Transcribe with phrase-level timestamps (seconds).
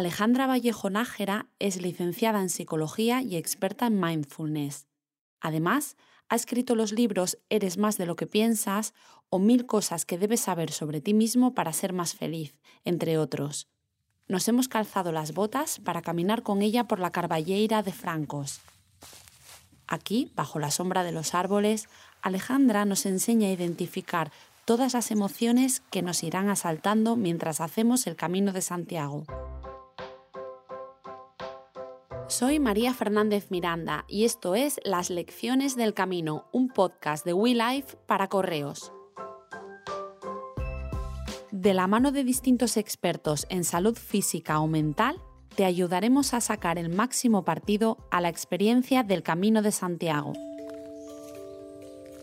[0.00, 4.86] Alejandra Vallejo Nájera es licenciada en psicología y experta en mindfulness.
[5.40, 5.96] Además,
[6.30, 8.94] ha escrito los libros Eres más de lo que piensas
[9.28, 13.68] o Mil cosas que debes saber sobre ti mismo para ser más feliz, entre otros.
[14.26, 18.60] Nos hemos calzado las botas para caminar con ella por la Carballeira de Francos.
[19.86, 21.88] Aquí, bajo la sombra de los árboles,
[22.22, 24.30] Alejandra nos enseña a identificar
[24.70, 29.24] todas las emociones que nos irán asaltando mientras hacemos el Camino de Santiago.
[32.28, 37.96] Soy María Fernández Miranda y esto es Las Lecciones del Camino, un podcast de WeLife
[38.06, 38.92] para correos.
[41.50, 45.20] De la mano de distintos expertos en salud física o mental,
[45.56, 50.32] te ayudaremos a sacar el máximo partido a la experiencia del Camino de Santiago.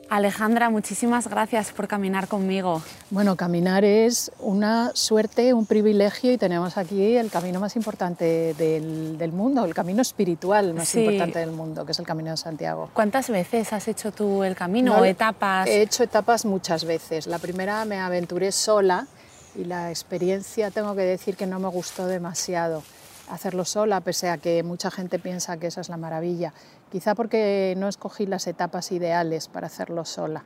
[0.10, 2.82] Alejandra, muchísimas gracias por caminar conmigo.
[3.10, 9.32] Bueno, caminar es una suerte, un privilegio y tenemos aquí el camino más importante del,
[9.34, 12.90] mundo, el camino espiritual más importante del mundo, que es el Camino de Santiago.
[12.94, 15.68] ¿Cuántas veces has hecho tú el camino o etapas?
[15.68, 17.28] He hecho etapas muchas veces.
[17.28, 19.08] La primera me aventuré sola
[19.56, 22.82] y la experiencia tengo que decir que no me gustó demasiado
[23.30, 26.54] hacerlo sola, pese a que mucha gente piensa que esa es la maravilla.
[26.92, 30.44] Quizá porque no escogí las etapas ideales para hacerlo sola.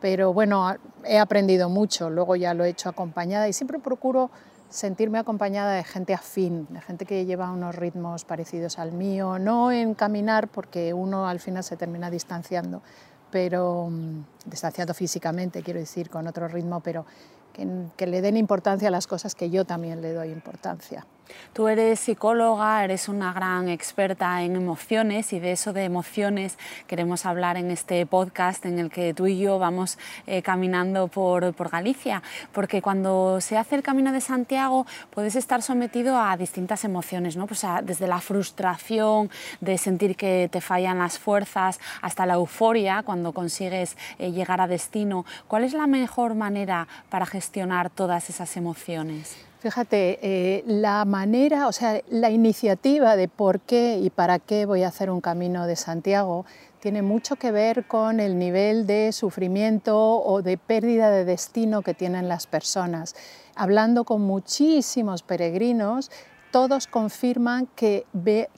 [0.00, 4.30] Pero bueno, he aprendido mucho, luego ya lo he hecho acompañada y siempre procuro
[4.68, 9.70] sentirme acompañada de gente afín, de gente que lleva unos ritmos parecidos al mío, no
[9.70, 12.82] en caminar porque uno al final se termina distanciando,
[13.30, 17.06] pero mm, distanciando físicamente, quiero decir, con otro ritmo, pero
[17.52, 21.06] que, que le den importancia a las cosas que yo también le doy importancia.
[21.52, 27.24] Tú eres psicóloga, eres una gran experta en emociones y de eso de emociones queremos
[27.24, 32.22] hablar en este podcast en el que tú y yo vamos eh, caminando por, Galicia,
[32.52, 37.46] porque cuando se hace el Camino de Santiago puedes estar sometido a distintas emociones, ¿no?
[37.46, 43.32] pues desde la frustración de sentir que te fallan las fuerzas hasta la euforia cuando
[43.32, 45.24] consigues eh, llegar a destino.
[45.48, 49.36] ¿Cuál es la mejor manera para gestionar todas esas emociones?
[49.66, 54.84] Fíjate, eh, la manera, o sea, la iniciativa de por qué y para qué voy
[54.84, 56.46] a hacer un camino de Santiago
[56.78, 61.94] tiene mucho que ver con el nivel de sufrimiento o de pérdida de destino que
[61.94, 63.16] tienen las personas.
[63.56, 66.12] Hablando con muchísimos peregrinos,
[66.52, 68.06] todos confirman que,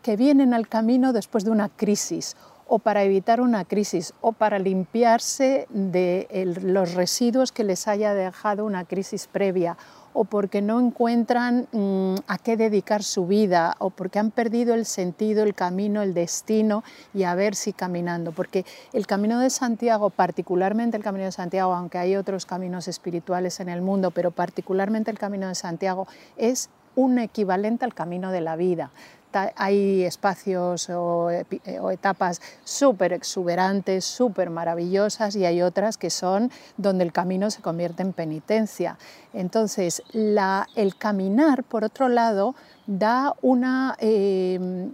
[0.02, 2.36] que vienen al camino después de una crisis
[2.66, 6.28] o para evitar una crisis o para limpiarse de
[6.62, 9.78] los residuos que les haya dejado una crisis previa
[10.12, 14.84] o porque no encuentran mm, a qué dedicar su vida o porque han perdido el
[14.86, 18.32] sentido, el camino, el destino y a ver si caminando.
[18.32, 23.60] Porque el camino de Santiago, particularmente el camino de Santiago, aunque hay otros caminos espirituales
[23.60, 28.40] en el mundo, pero particularmente el camino de Santiago es un equivalente al camino de
[28.40, 28.90] la vida
[29.32, 31.44] hay espacios o, eh,
[31.92, 38.02] etapas súper exuberantes, súper maravillosas y hay otras que son donde el camino se convierte
[38.02, 38.98] en penitencia.
[39.32, 42.54] Entonces, el caminar, por otro lado,
[42.86, 44.88] da una, eh,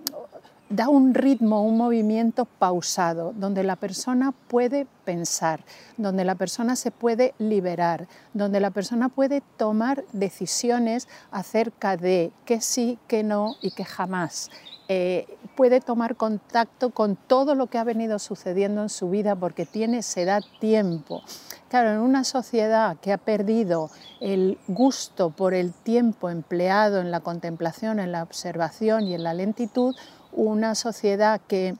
[0.74, 5.64] da un ritmo, un movimiento pausado, donde la persona puede pensar,
[5.96, 12.60] donde la persona se puede liberar, donde la persona puede tomar decisiones acerca de qué
[12.60, 14.50] sí, qué no y qué jamás.
[14.88, 19.64] Eh, puede tomar contacto con todo lo que ha venido sucediendo en su vida porque
[19.64, 21.22] tiene, se da tiempo.
[21.70, 23.90] Claro, en una sociedad que ha perdido
[24.20, 29.32] el gusto por el tiempo empleado en la contemplación, en la observación y en la
[29.32, 29.94] lentitud,
[30.34, 31.74] una sociedad que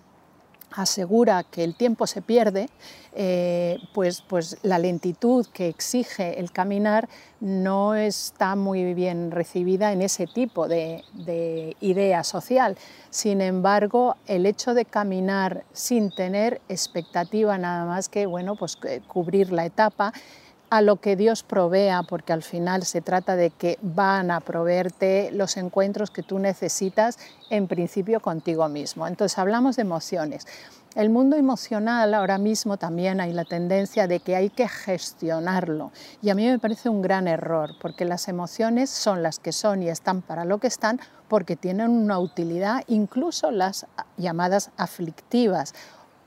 [0.75, 2.69] asegura que el tiempo se pierde,
[3.15, 10.03] eh, pues, pues la lentitud que exige el caminar no está muy bien recibida en
[10.03, 12.77] ese tipo de, de, idea social.
[13.11, 18.77] Sin embargo, el hecho de caminar sin tener expectativa nada más que bueno, pues,
[19.07, 20.13] cubrir la etapa,
[20.75, 25.31] a lo que Dios provea, porque al final se trata de que van a proveerte
[25.31, 27.17] los encuentros que tú necesitas
[27.49, 29.07] en principio contigo mismo.
[29.07, 30.49] Entonces hablamos de emociones.
[30.97, 36.31] El mundo emocional ahora mismo también hay la tendencia de que hay que gestionarlo y
[36.31, 39.89] a mí me parece un gran error porque las emociones son las que son y
[39.89, 45.75] están para lo que están porque tienen una utilidad, incluso las llamadas aflictivas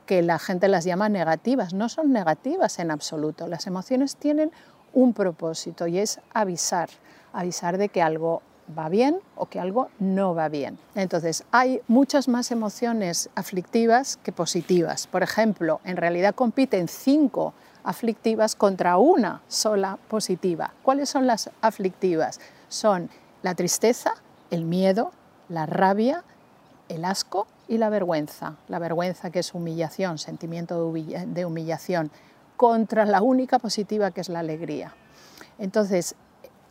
[0.07, 1.73] que la gente las llama negativas.
[1.73, 3.45] No son negativas en absoluto.
[3.45, 4.51] Las emociones tienen
[4.93, 6.89] un propósito y es avisar,
[7.33, 8.41] avisar de que algo
[8.77, 10.79] va bien o que algo no va bien.
[10.95, 15.05] Entonces, hay muchas más emociones aflictivas que positivas.
[15.07, 20.73] Por ejemplo, en realidad compiten cinco aflictivas contra una sola positiva.
[20.83, 22.39] ¿Cuáles son las aflictivas?
[22.67, 23.09] Son
[23.43, 24.13] la tristeza,
[24.51, 25.11] el miedo,
[25.47, 26.23] la rabia,
[26.89, 28.55] el asco y la vergüenza.
[28.67, 32.11] La vergüenza que es humillación, sentimiento de humillación,
[32.55, 34.93] contra la única positiva que es la alegría.
[35.59, 36.15] Entonces,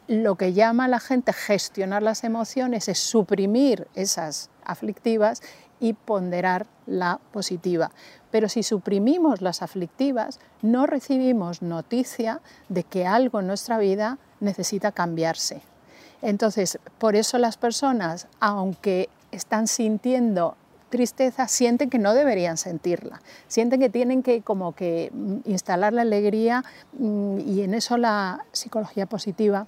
[0.08, 5.42] lo que llama a la gente gestionar las emociones es suprimir esas aflictivas
[5.80, 7.90] y ponderar la positiva.
[8.30, 14.92] Pero si suprimimos las aflictivas, no recibimos noticia de que algo en nuestra vida necesita
[14.92, 15.62] cambiarse.
[16.22, 20.56] Entonces, por eso las personas, aunque están sintiendo
[20.90, 26.02] tristeza, sienten que no deberían sentirla, sienten que tienen que como que mm, instalar la
[26.02, 26.64] alegría
[26.98, 29.66] mm, y en eso la psicología positiva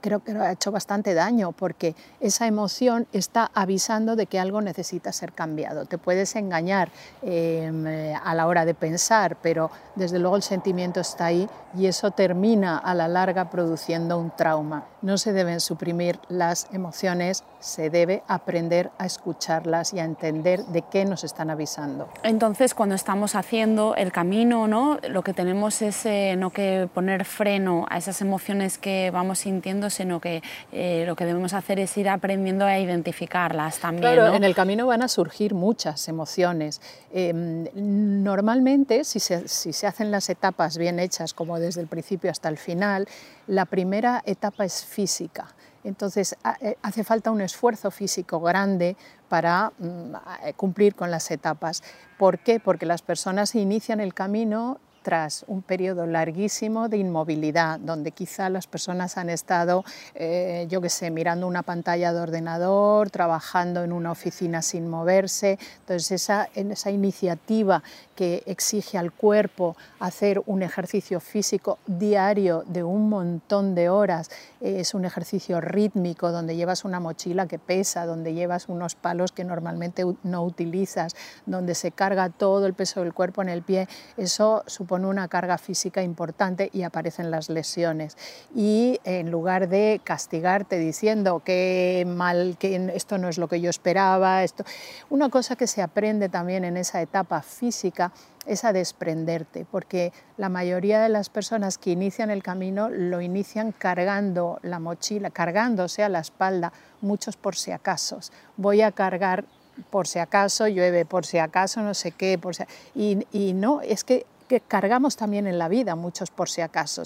[0.00, 5.12] creo que ha hecho bastante daño porque esa emoción está avisando de que algo necesita
[5.12, 5.84] ser cambiado.
[5.84, 6.90] Te puedes engañar
[7.22, 11.86] em, eh, a la hora de pensar, pero desde luego el sentimiento está ahí y
[11.86, 14.84] eso termina a la larga produciendo un trauma.
[15.02, 20.82] No se deben suprimir las emociones, se debe aprender a escucharlas y a entender de
[20.82, 22.08] qué nos están avisando.
[22.22, 24.98] Entonces, cuando estamos haciendo el camino, ¿no?
[25.08, 29.90] lo que tenemos es eh, no que poner freno a esas emociones que vamos sintiendo,
[29.90, 30.42] sino que
[30.72, 34.14] eh, lo que debemos hacer es ir aprendiendo a identificarlas también.
[34.14, 36.80] Claro, en el camino van a surgir muchas emociones.
[37.12, 42.30] Em, normalmente, si se, si se hacen las etapas bien hechas, como desde el principio
[42.30, 43.08] hasta el final,
[43.50, 45.48] la primera etapa es física.
[45.82, 48.96] Entonces eh, hace falta un esfuerzo físico grande
[49.28, 50.14] para mm,
[50.56, 51.82] cumplir con las etapas.
[52.16, 52.60] ¿Por qué?
[52.60, 58.66] Porque las personas inician el camino tras un periodo larguísimo de inmovilidad, donde quizá las
[58.66, 64.12] personas han estado, eh, yo qué sé, mirando una pantalla de ordenador, trabajando en una
[64.12, 65.58] oficina sin moverse.
[65.80, 67.82] Entonces, esa, esa iniciativa
[68.20, 74.28] que exige al cuerpo hacer un ejercicio físico diario de un montón de horas,
[74.60, 79.42] es un ejercicio rítmico donde llevas una mochila que pesa, donde llevas unos palos que
[79.42, 83.88] normalmente no utilizas, donde se carga todo el peso del cuerpo en el pie,
[84.18, 88.18] eso supone una carga física importante y aparecen las lesiones.
[88.54, 93.70] Y en lugar de castigarte diciendo que mal, que esto no es lo que yo
[93.70, 94.64] esperaba, esto,
[95.08, 98.09] una cosa que se aprende también en esa etapa física
[98.46, 103.72] es a desprenderte, porque la mayoría de las personas que inician el camino lo inician
[103.72, 108.20] cargando la mochila, cargándose a la espalda, muchos por si acaso.
[108.56, 109.44] Voy a cargar
[109.90, 112.54] por si acaso llueve, por si acaso no sé qué, por
[112.94, 117.02] y, y, no, es que, que cargamos también en la vida muchos por si acaso.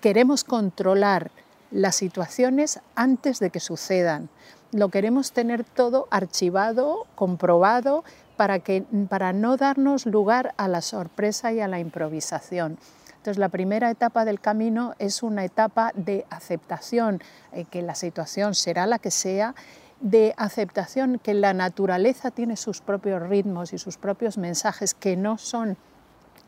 [0.00, 1.30] Queremos controlar
[1.70, 4.28] las situaciones antes de que sucedan.
[4.70, 8.04] Lo queremos tener todo archivado, comprobado,
[8.36, 12.78] para, que, para no darnos lugar a la sorpresa y a la improvisación.
[13.16, 17.22] Entonces, la primera etapa del camino es una etapa de aceptación,
[17.52, 19.54] eh, que la situación será la que sea,
[20.00, 25.38] de aceptación que la naturaleza tiene sus propios ritmos y sus propios mensajes que no
[25.38, 25.78] son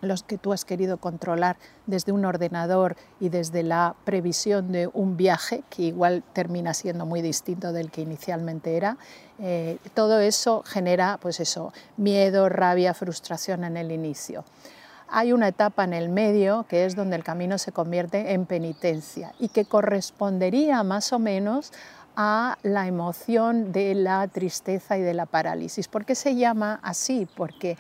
[0.01, 1.57] los que tú has querido controlar
[1.87, 7.23] desde un ordenador y desde la previsión de un viaje, que igual termina siendo muy
[7.23, 8.99] distinto del que inicialmente era,
[9.39, 14.45] eh, todo eso genera pues eso, miedo, rabia, frustración en el inicio.
[15.09, 19.33] Hay una etapa en el medio que es donde el camino se convierte en penitencia
[19.39, 21.73] y que correspondería más o menos
[22.17, 25.87] a la emoción de la tristeza y de la parálisis.
[25.87, 27.29] ¿Por qué se llama así?
[27.37, 27.77] Porque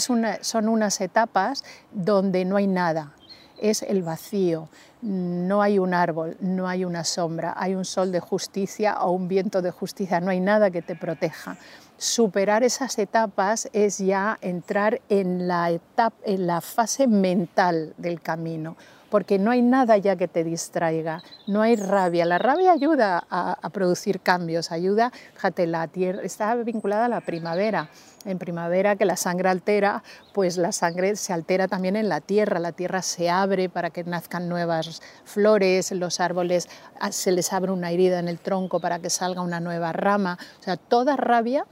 [0.00, 3.12] son unas etapas donde no hay nada,
[3.60, 4.68] es el vacío,
[5.02, 9.28] no hay un árbol, no hay una sombra, hay un sol de justicia o un
[9.28, 11.56] viento de justicia, no hay nada que te proteja.
[11.96, 18.76] Superar esas etapas es ya entrar en la, etapa, en la fase mental del camino,
[19.12, 22.24] porque no hay nada ya que te distraiga, no hay rabia.
[22.24, 27.90] La rabia ayuda a, producir cambios, ayuda, fíjate, la tierra está vinculada a la primavera.
[28.24, 30.02] En primavera que la sangre altera,
[30.32, 34.02] pues la sangre se altera también en la tierra, la tierra se abre para que
[34.02, 38.98] nazcan nuevas flores, los árboles ah, se les abre una herida en el tronco para
[38.98, 40.38] que salga una nueva rama.
[40.58, 41.66] O sea, toda rabia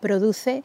[0.00, 0.62] produce,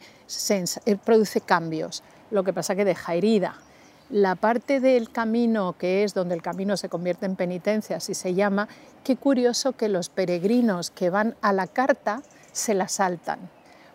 [0.50, 3.62] eh, produce cambios, lo que pasa que deja herida
[4.10, 8.34] la parte del camino que es donde el camino se convierte en penitencia, así se
[8.34, 8.68] llama,
[9.04, 12.22] qué curioso que los peregrinos que van a la carta
[12.52, 13.38] se la saltan,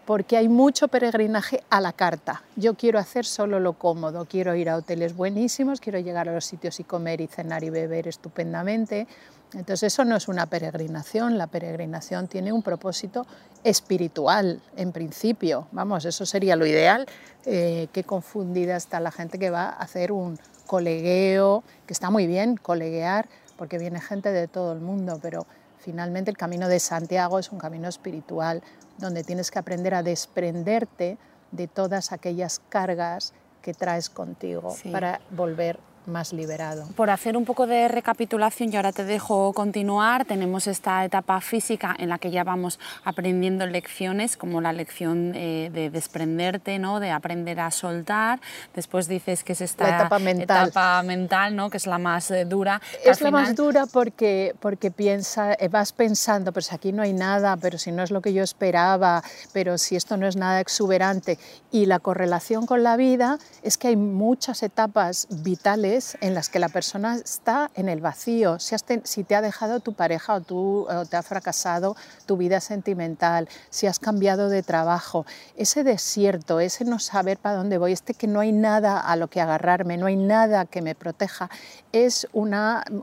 [0.05, 2.43] porque hay mucho peregrinaje a la carta.
[2.55, 6.45] Yo quiero hacer solo lo cómodo, quiero ir a hoteles buenísimos, quiero llegar a los
[6.45, 9.07] sitios y comer y cenar y beber estupendamente,
[9.53, 13.25] entonces eso no es una peregrinación, la peregrinación tiene un propósito
[13.63, 17.05] espiritual en principio, vamos, eso sería lo ideal,
[17.45, 22.27] eh, qué confundida está la gente que va a hacer un colegueo, que está muy
[22.27, 23.27] bien coleguear,
[23.57, 25.45] porque viene gente de todo el mundo, pero
[25.79, 28.63] finalmente el camino de Santiago es un camino espiritual,
[28.97, 31.17] donde tienes que aprender a desprenderte
[31.51, 36.87] de todas aquellas cargas que traes contigo para volver más liberado.
[36.95, 41.95] Por hacer un poco de recapitulación y ahora te dejo continuar, tenemos esta etapa física
[41.97, 46.99] en la que ya vamos aprendiendo lecciones, como la lección eh, de desprenderte, ¿no?
[46.99, 48.39] de aprender a soltar.
[48.73, 51.69] Después dices que es esta etapa mental, etapa mental ¿no?
[51.69, 52.81] que es la más eh, dura.
[53.05, 57.57] Es la más dura porque, porque piensa, eh, vas pensando, pues aquí no hay nada,
[57.57, 61.37] pero si no es lo que yo esperaba, pero si esto no es nada exuberante.
[61.71, 65.90] Y la correlación con la vida es que hay muchas etapas vitales
[66.21, 70.35] en las que la persona está en el vacío, si, te ha dejado tu pareja
[70.35, 75.25] o, tú, te ha fracasado tu vida sentimental, si has cambiado de trabajo,
[75.57, 79.27] ese desierto, ese no saber para dónde voy, este que no hay nada a lo
[79.27, 81.49] que agarrarme, no hay nada que me proteja,
[81.91, 82.55] es un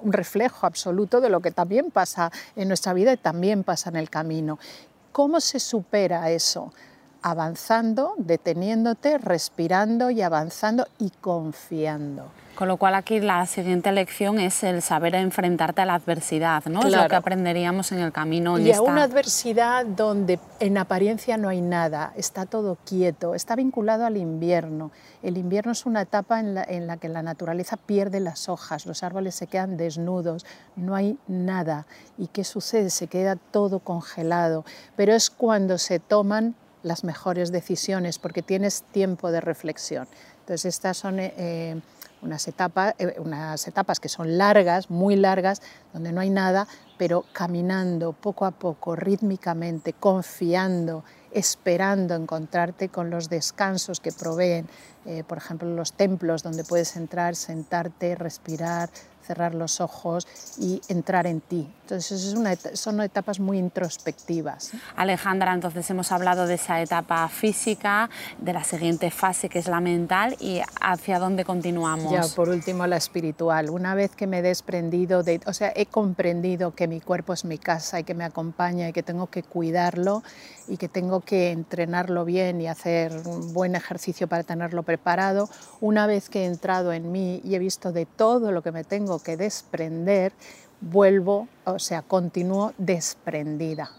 [0.04, 4.08] reflejo absoluto de lo que también pasa en nuestra vida y también pasa en el
[4.08, 4.58] camino.
[5.12, 6.72] ¿Cómo se supera eso?
[7.30, 12.30] Avanzando, deteniéndote, respirando y avanzando y confiando.
[12.58, 16.82] Con lo cual aquí la siguiente lección es el saber enfrentarte a la adversidad, ¿no?
[16.82, 18.58] Es lo que aprenderíamos en el camino.
[18.58, 24.04] y a una adversidad donde en apariencia no hay nada, está todo quieto, está vinculado
[24.06, 24.90] al invierno.
[25.22, 28.86] El invierno es una etapa en la, en la que la naturaleza pierde las hojas,
[28.86, 30.44] los árboles se quedan desnudos,
[30.74, 31.86] no hay nada.
[32.18, 32.90] ¿Y qué sucede?
[32.90, 34.64] Se queda todo congelado.
[34.96, 36.56] Pero es cuando se toman
[36.88, 40.08] las mejores decisiones porque tienes tiempo de reflexión.
[40.40, 41.80] Entonces estas son eh,
[42.22, 46.66] unas, etapas, eh, unas etapas que son largas, muy largas, donde no hay nada,
[46.96, 54.66] pero caminando poco a poco, rítmicamente, confiando, esperando encontrarte con los descansos que proveen,
[55.06, 58.90] eh, por ejemplo, los templos donde puedes entrar, sentarte, respirar,
[59.28, 60.26] cerrar los ojos
[60.58, 61.68] y entrar en ti.
[61.82, 64.72] Entonces es una, son etapas muy introspectivas.
[64.96, 69.80] Alejandra, entonces hemos hablado de esa etapa física, de la siguiente fase que es la
[69.80, 72.12] mental y hacia dónde continuamos.
[72.12, 73.70] Ya, por último, la espiritual.
[73.70, 77.44] Una vez que me he desprendido, de, o sea, he comprendido que mi cuerpo es
[77.44, 80.22] mi casa y que me acompaña y que tengo que cuidarlo
[80.68, 85.48] y que tengo que entrenarlo bien y hacer un buen ejercicio para tenerlo preparado,
[85.80, 88.84] una vez que he entrado en mí y he visto de todo lo que me
[88.84, 90.32] tengo que desprender,
[90.80, 93.90] vuelvo, o sea, continúo desprendida.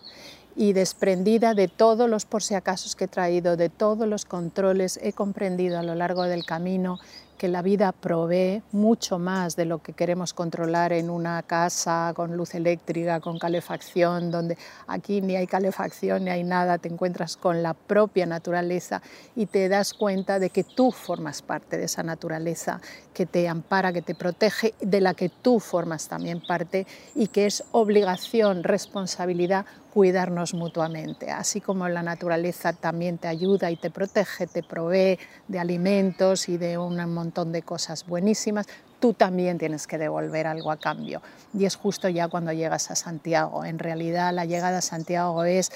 [0.56, 5.00] Y desprendida de todos los por si acaso que he traído, de todos los controles,
[5.02, 7.00] he comprendido a lo largo del camino
[7.40, 12.36] que la vida provee mucho más de lo que queremos controlar en una casa con
[12.36, 17.64] luz eléctrica, con calefacción, donde aquí ni hay calefacción ni hay nada, te encuentras con
[17.64, 19.02] la propia naturaleza
[19.38, 22.82] y te das cuenta de que tú formas parte de esa naturaleza
[23.14, 27.46] que te ampara, que te protege, de la que tú formas también parte y que
[27.46, 29.66] es obligación, responsabilidad
[30.00, 31.30] cuidarnos mutuamente.
[31.30, 36.58] Así como la naturaleza también te ayuda y te protege, te provee de alimentos y
[36.58, 38.66] de un montón de cosas buenísimas,
[39.02, 41.22] tú también tienes que devolver algo a cambio.
[41.54, 43.66] Y es justo ya cuando llegas a Santiago.
[43.66, 45.70] En realidad la llegada a Santiago es,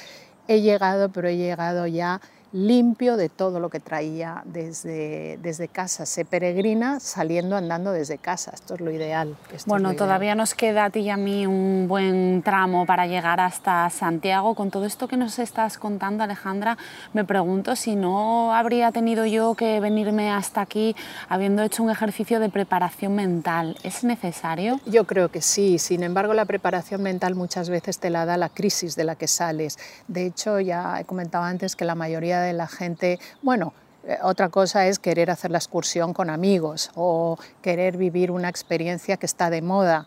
[0.48, 2.22] he llegado, pero he llegado ya
[2.54, 6.06] limpio de todo lo que traía desde, desde casa.
[6.06, 8.52] Se peregrina saliendo andando desde casa.
[8.54, 9.36] Esto es lo ideal.
[9.66, 13.90] bueno, todavía nos queda a ti y a mí un buen tramo para llegar hasta
[13.90, 14.54] Santiago.
[14.54, 16.78] Con todo esto que nos estás contando, Alejandra,
[17.14, 20.96] me pregunto si no habría tenido yo que venirme hasta aquí
[21.30, 23.78] habiendo hecho un ejercicio de preparación mental.
[23.84, 24.80] ¿Es necesario?
[24.86, 25.80] Yo creo que sí.
[25.80, 29.28] Sin embargo, la preparación mental muchas veces te la da la crisis de la que
[29.28, 29.80] sales.
[30.08, 33.74] De hecho, ya he comentado antes que la mayoría de la gente, bueno,
[34.06, 39.16] eh, otra cosa es querer hacer la excursión con amigos o querer vivir una experiencia
[39.16, 40.06] que está de moda,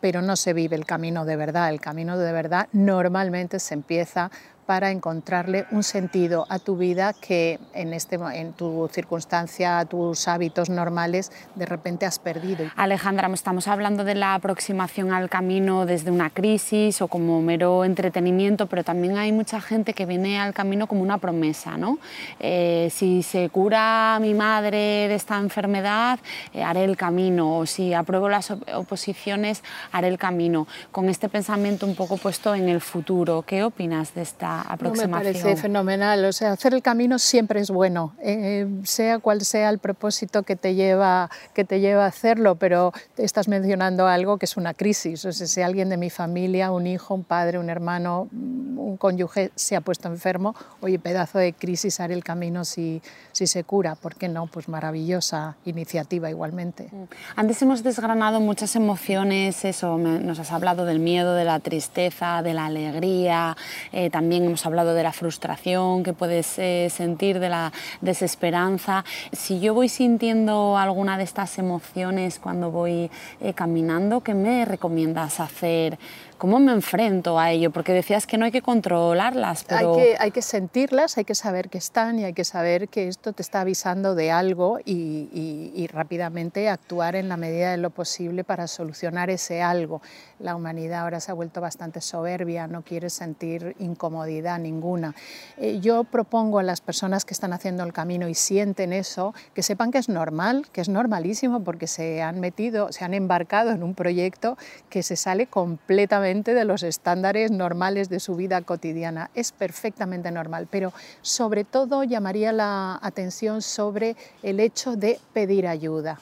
[0.00, 1.70] pero no se vive el camino de verdad.
[1.70, 4.30] El camino de verdad normalmente se empieza
[4.68, 10.68] para encontrarle un sentido a tu vida que en, este, en tu circunstancia, tus hábitos
[10.68, 12.66] normales, de repente has perdido.
[12.76, 18.66] Alejandra, estamos hablando de la aproximación al camino desde una crisis o como mero entretenimiento,
[18.66, 21.98] pero también hay mucha gente que viene al camino como una promesa, ¿no?
[22.38, 26.18] Eh, si se cura mi madre de esta enfermedad,
[26.52, 31.86] eh, haré el camino, o si apruebo las oposiciones, haré el camino, con este pensamiento
[31.86, 33.44] un poco puesto en el futuro.
[33.46, 35.10] ¿Qué opinas de esta esta aproximación.
[35.10, 39.70] me parece fenomenal, o sea, hacer el camino siempre es bueno, eh, sea cual sea
[39.70, 44.46] el propósito que te, lleva, que te lleva a hacerlo, pero estás mencionando algo que
[44.46, 47.70] es una crisis, o sea, si alguien de mi familia, un hijo, un padre, un
[47.70, 53.02] hermano, un cónyuge se ha puesto enfermo, oye, pedazo de crisis, haré el camino si,
[53.32, 54.46] si se cura, ¿por qué no?
[54.46, 56.88] Pues maravillosa iniciativa igualmente.
[56.90, 57.04] Mm.
[57.36, 62.54] Antes hemos desgranado muchas emociones, eso, nos has hablado del miedo, de la tristeza, de
[62.54, 63.56] la alegría,
[63.92, 69.04] eh, también hemos hablado de la frustración que puedes eh, sentir, de la desesperanza.
[69.32, 75.40] Si yo voy sintiendo alguna de estas emociones cuando voy eh, caminando, ¿qué me recomiendas
[75.40, 75.98] hacer?
[76.38, 77.72] ¿Cómo me enfrento a ello?
[77.72, 79.94] Porque decías que no hay que controlarlas, pero...
[79.94, 83.08] Hay que, hay que sentirlas, hay que saber que están y hay que saber que
[83.08, 85.28] esto te está avisando de algo y,
[85.74, 90.00] y rápidamente actuar en la medida de lo posible para solucionar ese algo.
[90.38, 95.14] La humanidad ahora se ha vuelto bastante soberbia, no quiere sentir incomodidad ninguna.
[95.56, 99.62] Eh, yo propongo a las personas que están haciendo el camino y sienten eso, que
[99.62, 103.82] sepan que es normal, que es normalísimo porque se han metido, se han embarcado en
[103.82, 104.56] un proyecto
[104.88, 109.30] que se sale completamente de los estándares normales de su vida cotidiana.
[109.34, 110.92] Es perfectamente normal, pero
[111.22, 116.20] sobre todo llamaría la atención sobre el hecho de pedir ayuda.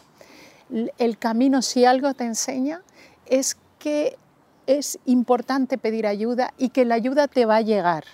[0.99, 2.83] El camino, si algo te enseña,
[3.27, 4.17] es que
[4.67, 8.05] es importante pedir ayuda y que la ayuda te va a llegar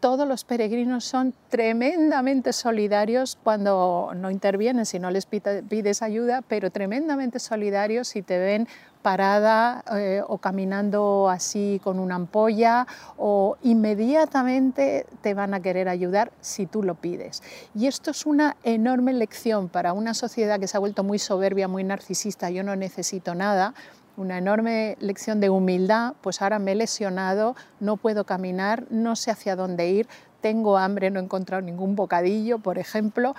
[0.00, 6.70] todos los peregrinos son tremendamente solidarios cuando no intervienen, si no les pides ayuda, pero
[6.70, 8.68] tremendamente solidarios si te ven
[9.02, 12.86] parada eh, o caminando así con una ampolla
[13.16, 17.42] o inmediatamente te van a querer ayudar si tú lo pides.
[17.74, 21.68] Y esto es una enorme lección para una sociedad que se ha vuelto muy soberbia,
[21.68, 23.74] muy narcisista, yo no necesito nada,
[24.18, 29.30] una enorme lección de humildad, pues ahora me he lesionado, no puedo caminar, no sé
[29.30, 30.08] hacia dónde ir,
[30.40, 33.36] tengo hambre, no he encontrado ningún bocadillo, por ejemplo,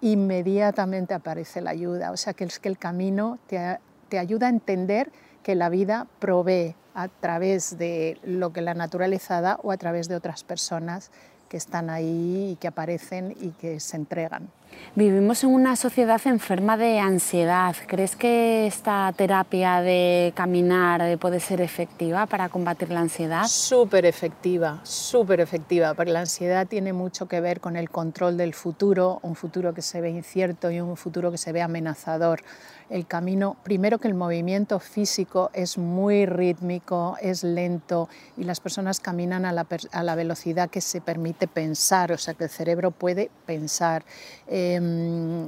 [0.00, 2.12] inmediatamente aparece la ayuda.
[2.12, 5.10] O sea que es que el camino te, te ayuda a entender
[5.42, 10.08] que la vida provee a través de lo que la naturaleza da o a través
[10.08, 11.10] de otras personas
[11.50, 14.48] que están ahí y que aparecen y que se entregan.
[14.94, 17.74] Vivimos en una sociedad enferma de ansiedad.
[17.88, 23.46] ¿Crees que esta terapia de caminar puede ser efectiva para combatir la ansiedad?
[23.48, 28.54] Súper efectiva, súper efectiva, porque la ansiedad tiene mucho que ver con el control del
[28.54, 32.42] futuro, un futuro que se ve incierto y un futuro que se ve amenazador
[32.90, 38.98] el camino, primero que el movimiento físico es muy rítmico, es lento y las personas
[39.00, 44.04] caminan a la, velocidad que se permite pensar, o sea que el cerebro puede pensar.
[44.48, 45.46] Em,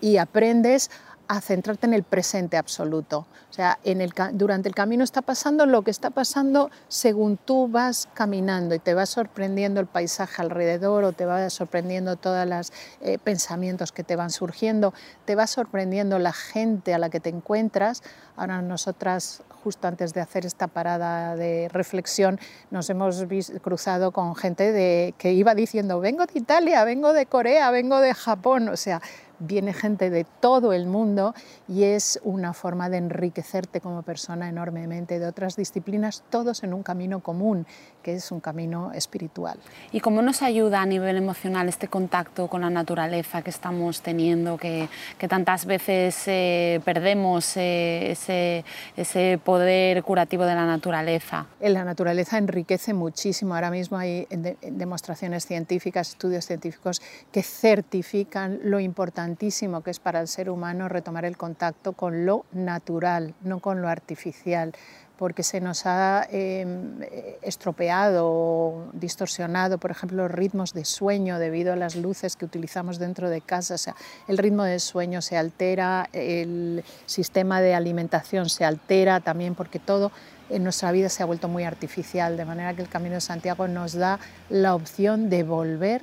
[0.00, 0.90] y aprendes
[1.30, 3.18] a centrarte en el presente absoluto.
[3.50, 7.68] O sea, en el, durante el camino está pasando lo que está pasando según tú
[7.68, 12.72] vas caminando y te va sorprendiendo el paisaje alrededor o te va sorprendiendo todos los
[13.00, 14.92] eh, pensamientos que te van surgiendo,
[15.24, 18.02] te va sorprendiendo la gente a la que te encuentras.
[18.34, 22.40] Ahora nosotras, justo antes de hacer esta parada de reflexión,
[22.72, 23.24] nos hemos
[23.62, 28.14] cruzado con gente de, que iba diciendo, vengo de Italia, vengo de Corea, vengo de
[28.14, 28.68] Japón.
[28.68, 29.00] O sea,
[29.40, 31.34] viene gente de todo el mundo
[31.66, 36.82] y es una forma de enriquecerte como persona enormemente de otras disciplinas, todos en un
[36.82, 37.66] camino común,
[38.02, 39.58] que es un camino espiritual.
[39.92, 44.56] ¿Y cómo nos ayuda a nivel emocional este contacto con la naturaleza que estamos teniendo,
[44.56, 48.64] que, que tantas veces eh, perdemos eh, ese,
[48.96, 51.46] ese poder curativo de la naturaleza?
[51.60, 53.54] La naturaleza enriquece muchísimo.
[53.54, 54.26] Ahora mismo hay
[54.62, 59.40] demostraciones científicas, estudios científicos que certifican lo importante
[59.84, 63.88] que es para el ser humano retomar el contacto con lo natural, no con lo
[63.88, 64.74] artificial,
[65.20, 66.98] porque se nos ha em,
[67.42, 73.28] estropeado distorsionado, por ejemplo, los ritmos de sueño debido a las luces que utilizamos dentro
[73.28, 73.74] de casa.
[73.74, 73.94] O sea,
[74.28, 80.10] el ritmo de sueño se altera, el sistema de alimentación se altera también porque todo
[80.48, 83.68] en nuestra vida se ha vuelto muy artificial, de manera que el Camino de Santiago
[83.68, 86.00] nos da la opción de volver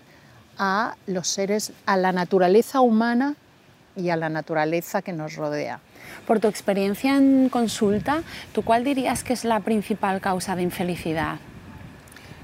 [0.59, 3.35] a los seres, a la naturaleza humana
[3.95, 5.79] y a la naturaleza que nos rodea.
[6.27, 11.39] Por tu experiencia en consulta, ¿tú cuál dirías que es la principal causa de infelicidad?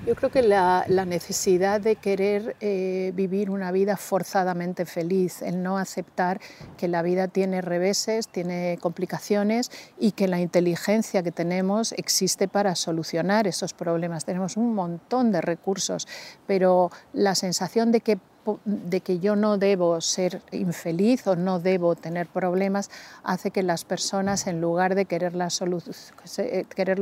[0.07, 5.77] Yo creo que la, necesidad de querer eh, vivir una vida forzadamente feliz, el no
[5.77, 6.39] aceptar
[6.77, 12.75] que la vida tiene reveses, tiene complicaciones y que la inteligencia que tenemos existe para
[12.75, 14.23] solucionar esos problemas.
[14.23, 16.07] Tenemos un montón de recursos,
[16.47, 18.17] pero la sensación de que
[18.65, 22.89] de que yo no debo ser infeliz o no debo tener problemas
[23.23, 25.49] hace que las personas en lugar de quererlo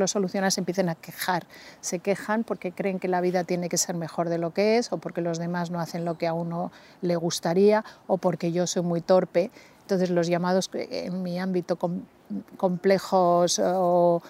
[0.07, 1.45] solucionar se empiecen a quejar.
[1.79, 4.91] Se quejan porque creen que la vida tiene que ser mejor de lo que es
[4.91, 8.67] o porque los demás no hacen lo que a uno le gustaría o porque yo
[8.67, 9.51] soy muy torpe.
[9.91, 11.77] Entonces los llamados en mi ámbito
[12.55, 14.21] complejos o,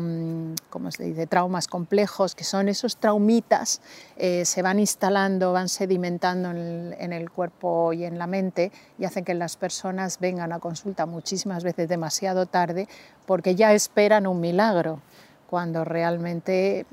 [0.00, 1.26] mm, ¿cómo se dice?
[1.26, 3.80] traumas complejos, que son esos traumitas,
[4.16, 8.70] eh, se van instalando, van sedimentando en el, cuerpo y en la mente
[9.00, 12.86] y hacen que las personas vengan a consulta muchísimas veces demasiado tarde
[13.26, 15.00] porque ya esperan un milagro,
[15.48, 16.86] cuando realmente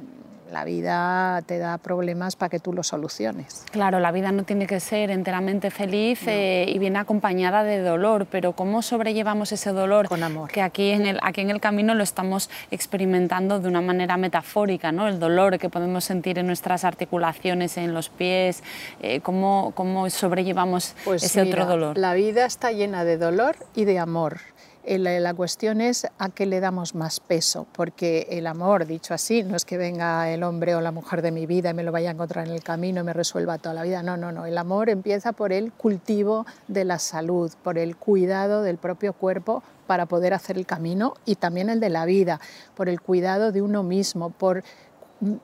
[0.52, 3.64] la vida te da problemas para que tú los soluciones.
[3.72, 8.28] Claro, la vida no tiene que ser enteramente feliz eh, y viene acompañada de dolor,
[8.30, 10.08] pero ¿cómo sobrellevamos ese dolor?
[10.08, 10.52] Con amor.
[10.52, 14.92] Que aquí en el, aquí en el camino lo estamos experimentando de una manera metafórica,
[14.92, 15.08] ¿no?
[15.08, 18.64] El dolor que podemos sentir en nuestras articulaciones, en los pies,
[19.02, 21.98] eh, ¿cómo, ¿cómo, sobrellevamos pues ese otro dolor?
[21.98, 24.40] La vida está llena de dolor y de amor.
[24.88, 29.58] La cuestión es a qué le damos más peso, porque el amor, dicho así, no
[29.58, 32.08] es que venga el hombre o la mujer de mi vida y me lo vaya
[32.08, 34.02] a encontrar en el camino y me resuelva toda la vida.
[34.02, 34.46] No, no, no.
[34.46, 39.62] El amor empieza por el cultivo de la salud, por el cuidado del propio cuerpo
[39.88, 42.40] para poder hacer el camino y también el de la vida,
[42.74, 44.64] por el cuidado de uno mismo, por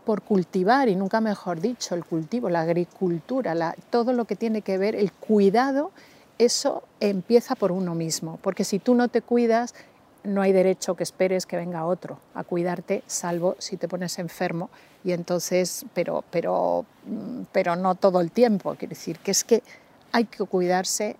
[0.05, 4.77] por cultivar, y nunca mejor dicho, el cultivo, la agricultura, todo lo que tiene que
[4.77, 5.91] ver, el cuidado
[6.37, 9.73] eso empieza por uno mismo, porque si tú no te cuidas,
[10.23, 14.69] no hay derecho que esperes que venga otro a cuidarte, salvo si te pones enfermo
[15.03, 18.75] y entonces, pero, pero, mm, pero no todo el tiempo.
[18.75, 19.63] Quiere decir que es que
[20.11, 21.17] hay que cuidarse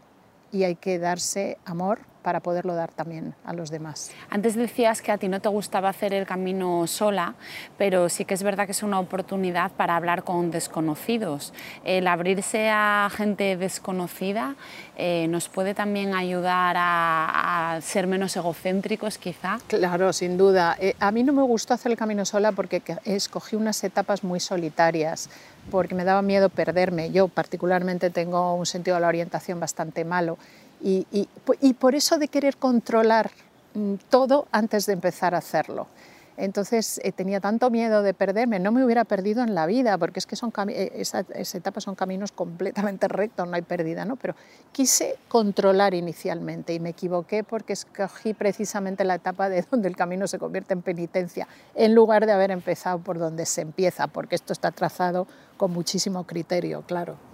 [0.52, 4.12] y hay que darse amor para poderlo dar también a los demás.
[4.30, 7.36] Antes decías que a ti no te gustaba hacer el camino sola,
[7.78, 11.54] pero sí que es verdad que es una oportunidad para hablar con desconocidos.
[11.84, 14.56] El abrirse a gente desconocida
[14.96, 19.60] eh, nos puede también ayudar a, ser menos egocéntricos quizá.
[19.68, 20.78] Claro, sin duda.
[20.80, 24.40] Eh, a mí no me gustó hacer el camino sola porque escogí unas etapas muy
[24.40, 25.30] solitarias
[25.72, 27.12] porque me daba miedo perderme.
[27.12, 30.38] Yo particularmente tengo un sentido de la orientación bastante malo
[30.84, 33.32] y, por eso de querer controlar
[33.74, 35.88] mm, todo antes de empezar a hacerlo.
[36.36, 40.20] Entonces eh, tenía tanto miedo de perderme, no me hubiera perdido en la vida, porque
[40.20, 44.16] es que eh, esa, esa, etapa son caminos completamente rectos, no hay pérdida, ¿no?
[44.16, 44.36] Pero
[44.72, 50.28] quise controlar inicialmente y me equivoqué porque escogí precisamente la etapa de donde el camino
[50.28, 54.54] se convierte en penitencia, en lugar de haber empezado por donde se empieza, porque esto
[54.54, 57.33] está trazado con muchísimo criterio, claro.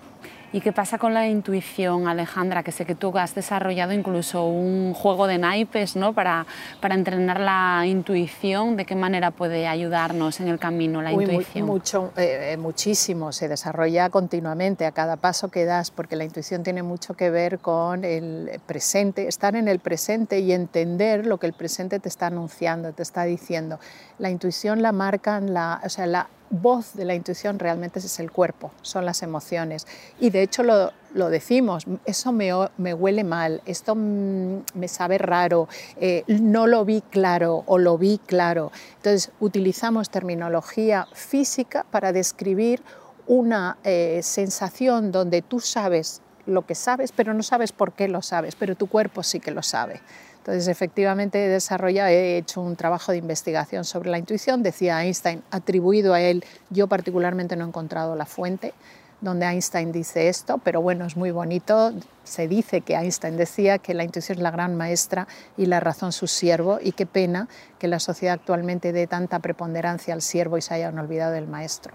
[0.52, 2.64] ¿Y qué pasa con la intuición, Alejandra?
[2.64, 6.14] Que sé que tú has desarrollado incluso un juego de naipes ¿no?
[6.14, 6.48] para,
[6.82, 8.76] para entrenar la intuición.
[8.76, 11.68] ¿De qué manera puede ayudarnos en el camino la intuición?
[11.68, 16.82] mucho, eh, muchísimo, se desarrolla continuamente a cada paso que das, porque la intuición tiene
[16.82, 21.54] mucho que ver con el presente, estar en el presente y entender lo que el
[21.54, 23.80] presente te está anunciando, te está diciendo.
[24.18, 28.32] La intuición la marcan, la, o sea, la voz de la intuición realmente es el
[28.32, 29.88] cuerpo, son las emociones.
[30.20, 32.54] Y de hecho lo, decimos, eso me,
[32.94, 35.68] huele mal, esto me sabe raro,
[36.00, 38.72] eh, no lo vi claro o lo vi claro.
[38.98, 42.82] Entonces utilizamos terminología física para describir
[43.28, 48.22] una eh, sensación donde tú sabes lo que sabes, pero no sabes por qué lo
[48.22, 50.02] sabes, pero tu cuerpo sí que lo sabe.
[50.39, 55.43] Entonces, efectivamente, he desarrollado, he hecho un trabajo de investigación sobre la intuición, decía Einstein,
[55.52, 58.73] atribuido a él, yo particularmente no he encontrado la fuente
[59.21, 61.93] donde Einstein dice esto, pero bueno, es muy bonito.
[62.23, 66.12] Se dice que Einstein decía que la intuición es la gran maestra y la razón
[66.12, 67.47] su siervo, y qué pena
[67.80, 71.94] que la sociedad actualmente dé tanta preponderancia al siervo y se hayan olvidado del maestro.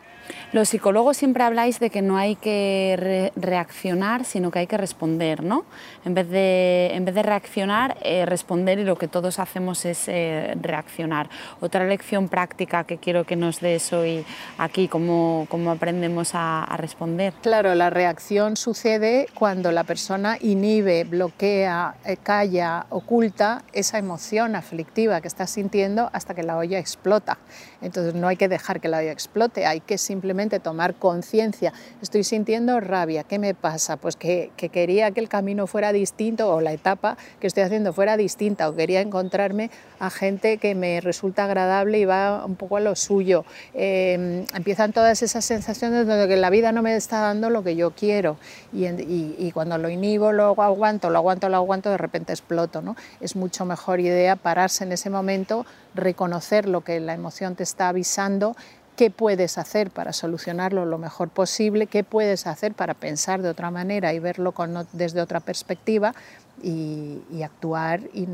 [0.53, 5.45] Los psicólogos siempre habláis de que no hay que reaccionar, sino que hay que responder,
[5.45, 5.67] ¿no?
[6.07, 10.09] En vez de, en vez de reaccionar, eh, responder y lo que todos hacemos es
[10.09, 11.29] eh, reaccionar.
[11.61, 14.25] Otra lección práctica que quiero que nos des hoy
[14.57, 17.35] aquí, cómo, cómo aprendemos a, a responder.
[17.43, 25.21] Claro, la reacción sucede cuando la persona inhibe, bloquea, eh, calla, oculta esa emoción aflictiva
[25.21, 25.74] que está sintiendo
[26.13, 27.39] hasta que la olla explota.
[27.83, 31.73] Entonces no hay que dejar que la olla explote, hay que simplemente tomar conciencia.
[32.01, 33.97] Estoy sintiendo rabia, ¿qué me pasa?
[33.97, 38.17] Pues que, quería que el camino fuera distinto o la etapa que estoy haciendo fuera
[38.17, 42.81] distinta o quería encontrarme a gente que me resulta agradable y va un poco a
[42.81, 43.45] lo suyo.
[43.75, 47.75] Em, empiezan todas esas sensaciones de que la vida no me está dando lo que
[47.77, 48.37] yo quiero
[48.73, 52.83] y, y cuando lo inhibo lo aguanto, lo aguanto, lo aguanto, de repente exploto.
[52.83, 52.97] ¿no?
[53.21, 55.64] Es mucho mejor idea pararse en ese momento,
[55.95, 58.57] reconocer lo que la emoción te está avisando
[58.97, 63.71] qué puedes hacer para solucionarlo lo mejor posible, qué puedes hacer para pensar de otra
[63.71, 64.55] manera y verlo
[64.93, 66.15] desde otra perspectiva
[66.63, 68.29] y, actuar y,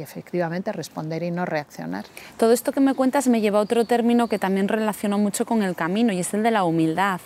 [0.00, 2.06] efectivamente responder y no reaccionar.
[2.38, 5.62] Todo esto que me cuentas me lleva a otro término que también relaciono mucho con
[5.62, 7.20] el camino y es el de la humildad.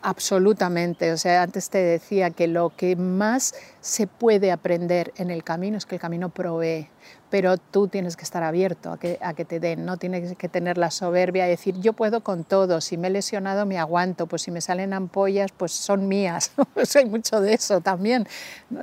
[0.00, 5.42] Absolutamente, o sea, antes te decía que lo que más se puede aprender en el
[5.42, 6.88] camino es que el camino provee,
[7.30, 10.48] pero tú tienes que estar abierto a que, a que te den, no tienes que
[10.48, 14.26] tener la soberbia de decir yo puedo con todo, si me he lesionado me aguanto,
[14.26, 16.52] pues si me salen ampollas pues son mías,
[16.96, 18.26] hay mucho de eso también.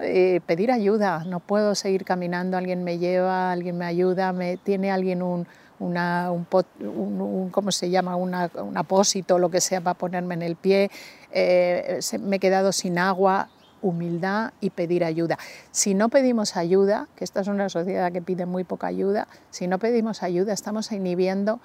[0.02, 4.92] Eh, pedir ayuda, no puedo seguir caminando, alguien me lleva, alguien me ayuda, me tiene
[4.92, 5.48] alguien un
[5.80, 6.48] una, un,
[6.80, 8.16] un, ¿cómo se llama?
[8.16, 10.90] Una, un apósito, lo que sea, para ponerme en el pie.
[11.32, 13.50] Eh, me he quedado sin agua,
[13.86, 15.38] humildad y pedir ayuda.
[15.72, 19.68] Si no pedimos ayuda, que esta es una sociedad que pide muy poca ayuda, si
[19.68, 21.60] no pedimos ayuda estamos inhibiendo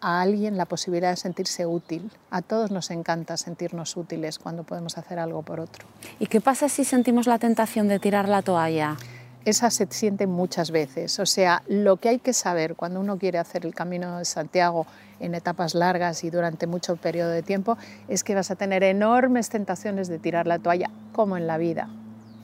[0.00, 2.10] a alguien la posibilidad de sentirse útil.
[2.30, 5.86] A todos nos encanta sentirnos útiles cuando podemos hacer algo por otro.
[6.20, 8.96] ¿Y qué pasa si sentimos la tentación de tirar la toalla?
[9.44, 11.18] Esa se siente muchas veces.
[11.18, 14.86] O sea, lo que hay que saber cuando uno quiere hacer el Camino de Santiago
[15.20, 17.76] en etapas largas y durante mucho periodo de tiempo
[18.08, 21.88] es que vas a tener enormes tentaciones de tirar la toalla, como en la vida,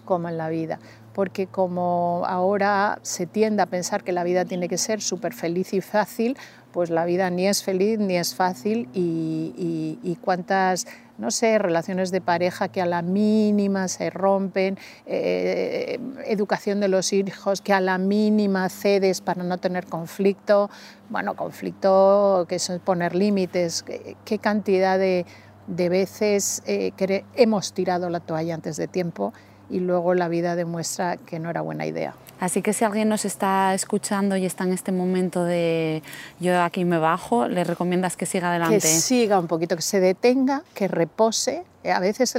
[0.04, 0.78] como en la vida.
[1.14, 5.72] Porque como ahora se tiende a pensar que la vida tiene que ser súper feliz
[5.72, 6.36] y fácil,
[6.72, 10.86] pues la vida ni es feliz ni es fácil y, cuántas
[11.18, 17.12] no sé, relaciones de pareja que a la mínima se rompen, eh, educación de los
[17.12, 20.70] hijos que a la mínima cedes para no tener conflicto,
[21.10, 23.84] bueno, conflicto que es poner límites,
[24.24, 25.26] qué, cantidad de,
[25.66, 26.92] veces eh,
[27.34, 29.34] hemos tirado la toalla antes de tiempo
[29.68, 32.14] y luego la vida demuestra que no era buena idea.
[32.40, 36.02] Así que si alguien nos está escuchando y está en este momento de
[36.40, 38.80] yo aquí me bajo, le recomiendas que siga adelante.
[38.80, 41.64] Que siga un poquito, que se detenga, que repose.
[41.84, 42.34] A veces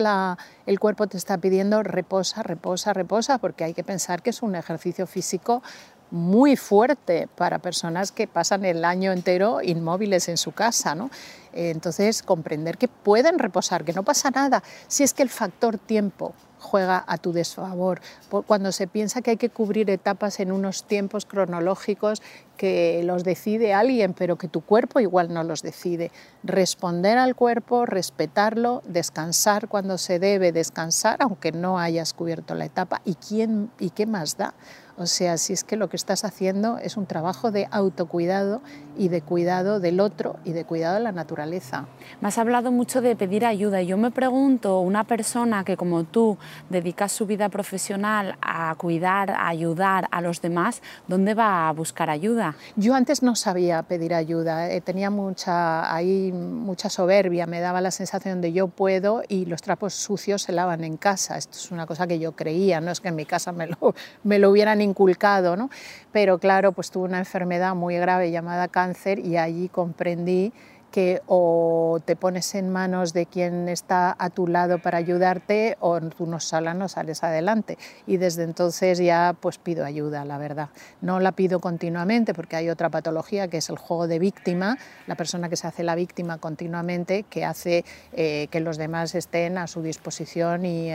[0.65, 4.55] el cuerpo te está pidiendo reposa, reposa, reposa, porque hay que pensar que es un
[4.55, 5.61] ejercicio físico
[6.09, 10.95] muy fuerte para personas que pasan el año entero inmóviles en su casa.
[10.95, 11.11] ¿no?
[11.53, 14.63] Entonces, comprender que pueden reposar, que no pasa nada.
[14.87, 17.99] Si es que el factor tiempo juega a tu desfavor.
[18.47, 22.21] Cuando se piensa que hay que cubrir etapas en unos tiempos cronológicos
[22.61, 26.11] que los decide alguien, pero que tu cuerpo igual no los decide.
[26.43, 33.01] Responder al cuerpo, respetarlo, descansar cuando se debe descansar, aunque no hayas cubierto la etapa.
[33.03, 34.53] ¿Y, quién, y qué más da?
[34.97, 38.61] O sea, si es que lo que estás haciendo es un trabajo de autocuidado
[38.95, 41.87] y de cuidado del otro y de cuidado de la naturaleza.
[42.19, 43.81] Me has hablado mucho de pedir ayuda.
[43.81, 46.37] Yo me pregunto, una persona que como tú
[46.69, 52.11] dedica su vida profesional a cuidar, a ayudar a los demás, ¿dónde va a buscar
[52.11, 52.50] ayuda?
[52.75, 57.91] Yo antes no sabía pedir ayuda, eh, tenía mucha, ahí mucha soberbia, me daba la
[57.91, 61.37] sensación de yo puedo y los trapos sucios se lavan en casa.
[61.37, 63.77] Esto es una cosa que yo creía, no es que en mi casa me lo,
[64.23, 65.69] me lo hubieran inculcado, ¿no?
[66.11, 70.53] pero claro, pues tuve una enfermedad muy grave llamada cáncer y allí comprendí
[70.91, 75.99] que o te pones en manos de quien está a tu lado para ayudarte o
[76.01, 77.77] tú no sola no sales adelante.
[78.05, 80.69] Y desde entonces ya pues pido ayuda, la verdad.
[81.01, 84.77] No la pido continuamente porque hay otra patología que es el juego de víctima,
[85.07, 89.57] la persona que se hace la víctima continuamente, que hace eh, que los demás estén
[89.57, 90.91] a su disposición y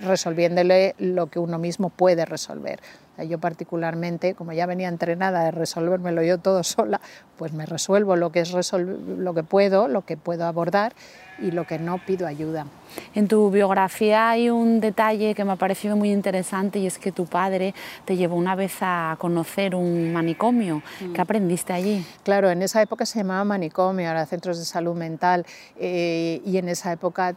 [0.00, 2.80] resolviéndole lo que uno mismo puede resolver.
[3.24, 7.00] Yo particularmente, como ya venía entrenada de resolvérmelo yo todo sola,
[7.36, 10.94] pues me resuelvo lo que, es lo que puedo, lo que puedo abordar
[11.40, 12.66] y lo que no pido ayuda.
[13.14, 17.12] En tu biografía hay un detalle que me ha parecido muy interesante y es que
[17.12, 17.74] tu padre
[18.04, 20.82] te llevó una vez a conocer un manicomio.
[21.00, 21.12] Mm.
[21.12, 22.04] ¿Qué aprendiste allí?
[22.24, 25.46] Claro, en esa época se llamaba manicomio, ahora centros de salud mental,
[25.78, 27.34] eh, y en esa época,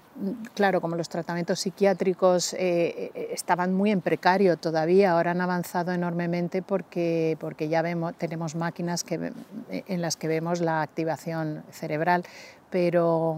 [0.54, 5.92] claro, como los tratamientos psiquiátricos eh, eh, estaban muy en precario todavía, ahora han avanzado
[5.92, 9.32] enormemente porque, porque ya vemos, tenemos máquinas que,
[9.70, 12.24] en las que vemos la activación cerebral,
[12.74, 13.38] pero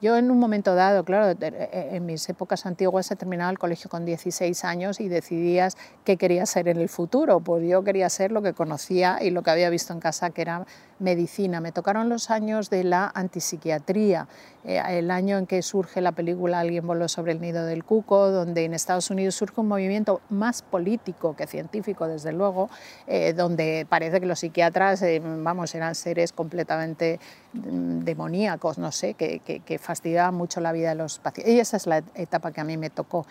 [0.00, 3.90] yo en un momento dado, claro, eh, en mis épocas antiguas he terminado el colegio
[3.90, 7.40] con 16 años y decidías qué quería ser en el futuro.
[7.40, 10.42] Pues yo quería ser lo que conocía y lo que había visto en casa, que
[10.42, 10.64] era
[10.98, 11.60] medicina.
[11.60, 14.28] Me tocaron los años de la antipsiquiatría,
[14.64, 18.30] eh, el año en que surge la película Alguien voló sobre el nido del cuco,
[18.30, 22.68] donde en Estados Unidos surge un movimiento más político que científico, desde luego,
[23.06, 27.20] eh, donde parece que los psiquiatras, eh, vamos, eran seres completamente
[27.52, 31.54] mm, demoníacos, no sé, que, que, que fastidiaban mucho la vida de los pacientes.
[31.54, 33.26] Y esa es la etapa que a mí me tocó.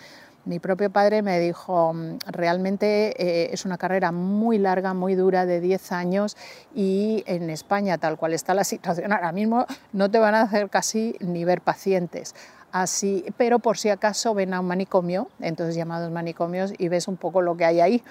[0.47, 5.45] Mi propio padre me dijo, mm, realmente eh, es una carrera muy larga, muy dura,
[5.45, 6.37] de 10 años
[6.73, 10.69] y en España, tal cual está la situación ahora mismo, no te van a hacer
[10.69, 12.33] casi ni ver pacientes.
[12.71, 17.17] Así, pero por si acaso ven a un manicomio, entonces llamados manicomios, y ves un
[17.17, 18.03] poco lo que hay ahí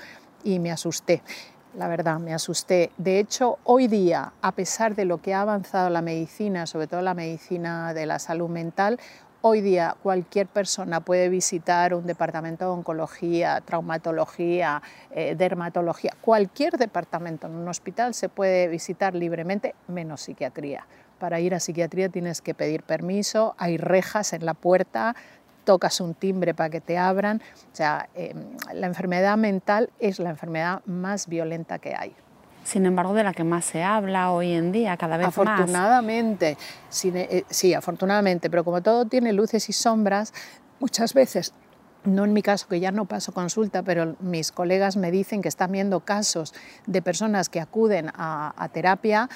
[0.44, 1.22] y me asusté.
[1.74, 2.90] La verdad, me asusté.
[2.96, 7.02] De hecho, hoy día, a pesar de lo que ha avanzado la medicina, sobre todo
[7.02, 8.98] la medicina de la salud mental,
[9.48, 14.82] Hoy día cualquier persona puede visitar un departamento de oncología, traumatología,
[15.12, 20.88] eh, dermatología, cualquier departamento en un hospital se puede visitar libremente, menos psiquiatría.
[21.20, 25.14] Para ir a psiquiatría tienes que pedir permiso, hay rejas en la puerta,
[25.62, 27.40] tocas un timbre para que te abran.
[27.72, 32.16] O sea, em, la enfermedad mental es la enfermedad más violenta que hay
[32.66, 35.38] sin embargo, de la que más se habla hoy en día, cada vez más.
[35.38, 36.58] Afortunadamente,
[37.04, 40.34] eh, sí, afortunadamente, pero como todo tiene luces y sombras,
[40.80, 41.54] muchas veces
[42.04, 45.48] no en mi caso, que ya no paso consulta, pero mis colegas me dicen que
[45.48, 46.54] están viendo casos
[46.86, 49.28] de personas que acuden a, a, terapia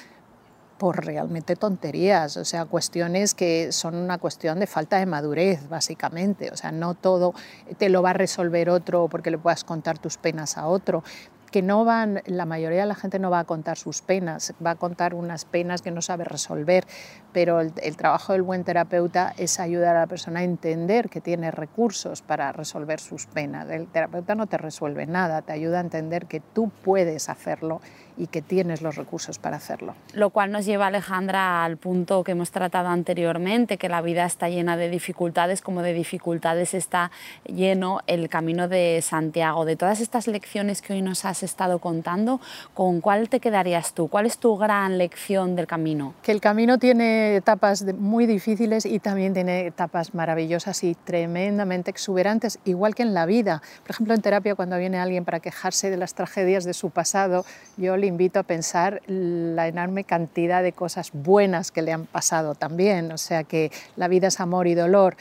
[0.77, 6.49] por realmente tonterías, o sea, cuestiones que son una cuestión de falta de madurez, básicamente.
[6.51, 7.33] O sea, no todo
[7.77, 11.03] te lo va a resolver otro porque le puedas contar tus penas a otro,
[11.51, 14.71] que no van, la mayoría de la gente no va a contar sus penas, va
[14.71, 16.85] a contar unas penas que no sabe resolver,
[17.33, 21.51] pero el, trabajo del buen terapeuta es ayudar a la persona a entender que tiene
[21.51, 23.69] recursos para resolver sus penas.
[23.69, 27.81] El terapeuta no te resuelve nada, te ayuda a entender que tú puedes hacerlo
[28.17, 29.95] y que tienes los recursos para hacerlo.
[30.13, 34.49] Lo cual nos lleva, Alejandra, al punto que hemos tratado anteriormente, que la vida está
[34.49, 37.11] llena de dificultades, como de dificultades está
[37.45, 39.65] lleno el camino de Santiago.
[39.65, 42.39] De todas estas lecciones que hoy nos has estado contando,
[42.73, 44.07] ¿con cuál te quedarías tú?
[44.07, 46.13] ¿Cuál es tu gran lección del camino?
[46.23, 52.59] Que el camino tiene etapas muy difíciles y también tiene etapas maravillosas y tremendamente exuberantes,
[52.65, 53.61] igual que en la vida.
[53.83, 57.45] Por ejemplo, en terapia, cuando viene alguien para quejarse de las tragedias de su pasado,
[57.77, 62.55] yo le invito a pensar la enorme cantidad de cosas buenas que le han pasado
[62.55, 63.11] también.
[63.11, 65.15] O sea que la vida es amor y dolor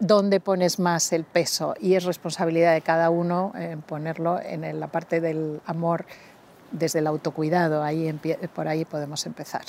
[0.00, 4.88] dónde pones más el peso y es responsabilidad de cada uno eh, ponerlo en la
[4.88, 6.06] parte del amor
[6.72, 8.12] desde el autocuidado, ahí
[8.54, 9.62] por ahí podemos empezar.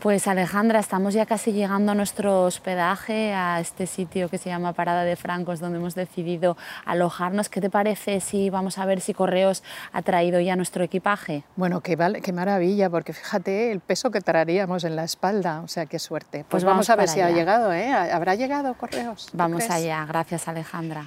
[0.00, 4.72] Pues Alejandra, estamos ya casi llegando a nuestro hospedaje, a este sitio que se llama
[4.72, 7.48] Parada de Francos, donde hemos decidido alojarnos.
[7.48, 9.62] ¿Qué te parece si vamos a ver si Correos
[9.92, 11.44] ha traído ya nuestro equipaje?
[11.56, 15.68] Bueno, qué, vale, qué maravilla, porque fíjate el peso que traeríamos en la espalda, o
[15.68, 16.38] sea, qué suerte.
[16.38, 17.92] Pues, pues vamos, a ver si ha llegado, ¿eh?
[17.92, 19.30] ¿Habrá llegado Correos?
[19.32, 21.06] Vamos allá, gracias Alejandra.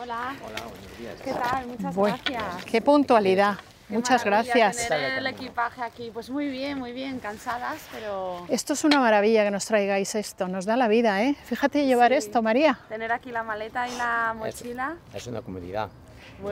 [0.00, 0.34] Hola.
[0.44, 1.20] Hola, buenos días.
[1.22, 1.66] ¿Qué tal?
[1.66, 2.64] Muchas gracias.
[2.64, 3.56] Qué puntualidad.
[3.88, 4.88] Muchas gracias.
[4.88, 8.46] Tener el equipaje aquí, pues muy bien, muy bien, cansadas, pero...
[8.48, 11.36] Esto es una maravilla que nos traigáis esto, nos da la vida, ¿eh?
[11.44, 12.80] Fíjate llevar esto, María.
[12.88, 14.96] Tener aquí la maleta y la mochila.
[15.12, 15.90] Es, una comodidad.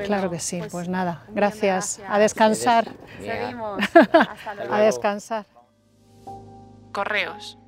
[0.05, 1.99] Claro que sí, pues, pues nada, gracias.
[1.99, 2.11] gracias.
[2.11, 2.89] A descansar.
[3.19, 3.83] Seguimos.
[3.95, 4.75] Hasta luego.
[4.75, 5.47] A descansar.
[6.93, 7.59] Correos.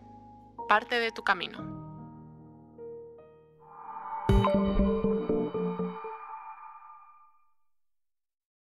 [0.68, 1.74] Parte de tu camino.